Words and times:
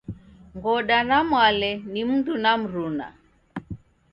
Ngoda 0.55 0.97
na 1.09 1.17
Mwale 1.29 1.71
ni 1.91 2.01
mundu 2.07 2.33
na 2.43 2.51
mruna. 2.61 3.07